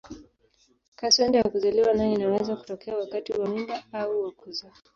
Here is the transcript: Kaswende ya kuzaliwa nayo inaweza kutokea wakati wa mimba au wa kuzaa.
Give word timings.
Kaswende 0.99 1.37
ya 1.37 1.49
kuzaliwa 1.49 1.93
nayo 1.93 2.13
inaweza 2.13 2.55
kutokea 2.55 2.97
wakati 2.97 3.31
wa 3.33 3.47
mimba 3.49 3.83
au 3.93 4.23
wa 4.23 4.31
kuzaa. 4.31 4.73